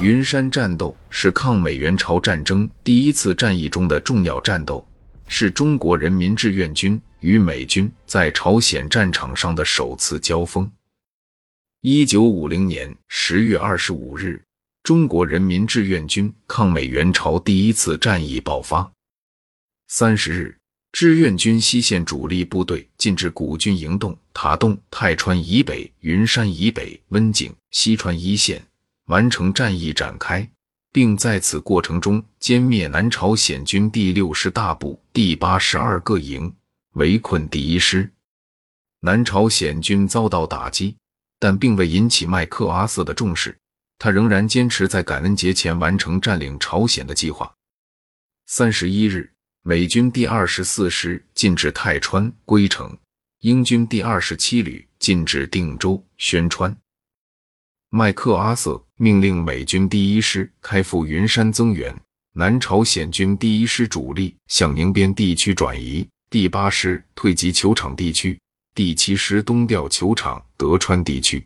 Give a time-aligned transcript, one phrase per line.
[0.00, 4.82] 云山战斗是抗美援朝战争第一次战役中的重要战斗，
[5.28, 10.70] 是中国人民志愿军与美军在朝鲜战场上的首次交锋。
[11.82, 14.42] 一九五零年十月二十五日，
[14.82, 18.90] 中国人民志愿军抗美援朝第一次战役爆发。
[19.88, 20.56] 三十日，
[20.92, 28.62] 志愿军西线主力部队进至古军营洞、塔洞、泰川以北、云山以北、温井、西川一线。
[29.10, 30.48] 完成战役展开，
[30.92, 36.54] 并在此过程中歼灭南朝鲜军第六师大部第八十二个营，
[36.92, 38.08] 围困第一师。
[39.00, 40.96] 南朝鲜军遭到打击，
[41.40, 43.58] 但并未引起麦克阿瑟的重视，
[43.98, 47.52] 他仍然坚持在感恩节前完成占领朝鲜的计划。
[48.46, 52.96] 三十一日，美军第二十四师进至泰川、归城，
[53.40, 56.76] 英军第二十七旅进至定州、宣川。
[57.88, 61.90] 麦克阿瑟命令美军第一师开赴云山增援，
[62.34, 68.38] 南朝鲜军第一师主力向宁边地区转移，第八师退及球场地区，
[68.74, 71.42] 第七师东调球场、德川地区。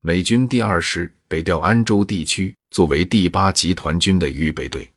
[0.00, 4.90] 美军第二师北调安州地区，作为第八集团军的预备队。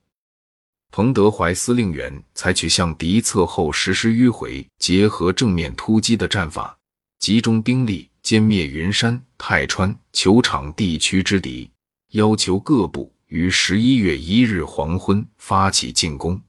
[0.89, 6.75] 彭德怀司令员采取向敌侧后实施迂回结合正面突击的战法，
[7.20, 8.09] 集中兵力。
[8.23, 11.69] 歼灭云山、泰川、球场地区之敌，
[12.11, 16.41] 要求各部于十一月一日黄昏发起进攻。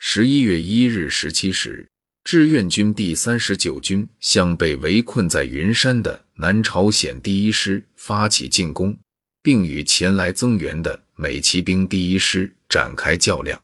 [0.00, 1.88] 十一月一日十七时，
[2.24, 8.98] 志愿军第三十九军向被围困在云山的南朝鲜第一师发起进攻，
[9.42, 13.62] 并与前来增援的美骑兵第一师展开较量。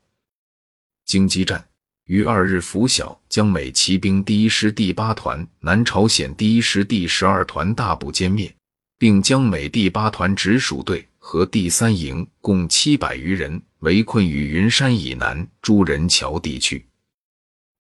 [1.05, 1.70] 京畿战。
[2.11, 8.53] 于二日拂晓，将美骑兵第一师第八团、南朝鲜第一师第十二团大部歼灭，
[8.99, 16.85] 并将美第八团直属队和第三营共七百余人围困于云山以南朱人桥地区。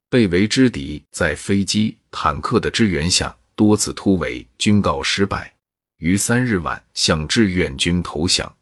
[0.08, 5.52] 被围之敌在飞机、坦克的支援下多次突围，均告失败，
[5.98, 8.54] 于三日晚向志愿军投降。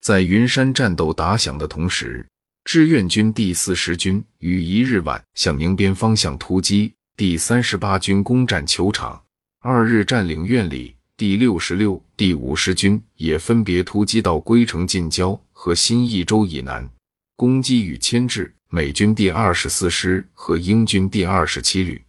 [0.00, 2.24] 在云山战斗打响的同时。
[2.72, 9.20] 志愿军第四十军于一日晚向宁边方向突击，第三十八军攻占球场，
[9.58, 10.94] 二日占领院里。
[11.16, 16.88] 第六十六、第五十军也分别突击到归城近郊和新义州以南，
[17.34, 22.00] 攻击与牵制美军第二十四师和英军第二十七旅。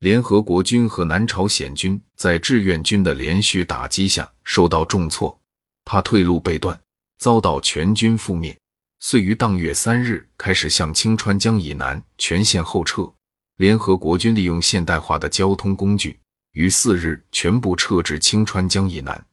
[0.00, 5.40] 联合国军和南朝鲜军在志愿军的连续打击下受到重挫，
[5.86, 6.78] 怕退路被断，
[7.16, 8.54] 遭到全军覆灭。
[9.02, 13.10] 遂于当月三日开始向清川江以南全线后撤。
[13.56, 16.18] 联合国军利用现代化的交通工具，
[16.52, 19.26] 于四日全部撤至清川江以南。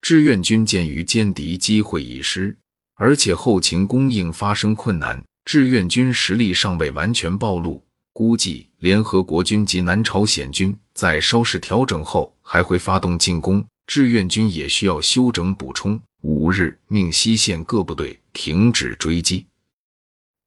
[0.00, 2.56] 志愿军鉴于歼敌机会已失，
[2.94, 16.00] 而且后勤供应发生困难，志愿军实力尚未完全暴露，估计联合国军及南朝鲜军在稍事调整后还会发动进攻，志愿军也需要休整补充。
[16.22, 19.44] 五日，命西线各部队停止追击。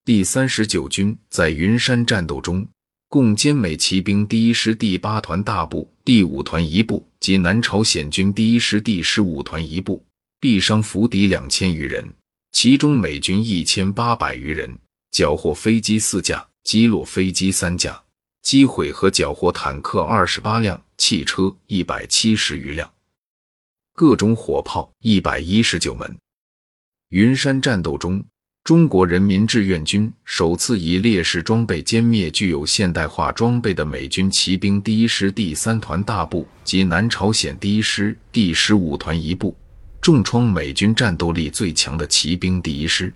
[0.02, 2.66] 第三十九军在云山战斗中，
[3.06, 10.02] 共歼美骑兵第一师第八团大部、第五团一部及南朝鲜军第一师第十五团一部，
[10.40, 12.02] 毙伤俘敌两千余人，
[12.52, 14.74] 其中美军一千八百余人，
[15.10, 18.02] 缴获飞机四架，击落飞机三架，
[18.40, 22.90] 击毁和缴获坦克二十八辆，汽车一百七十余辆。
[23.96, 26.18] 各种火炮一百一十九门。
[27.10, 28.24] 云山战斗中，
[28.64, 39.56] 中国人民志愿军首次以劣势装备歼灭具有现代化装备的美军骑兵第一师第三团大部及南朝鲜第一师第十五团一部，
[40.00, 43.14] 重创美军战斗力最强的骑兵第一师。